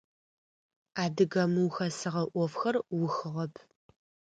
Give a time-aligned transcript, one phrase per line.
[1.03, 3.53] Адыгэ мыухэсыгъэ ӏофхэр ухыгъэп.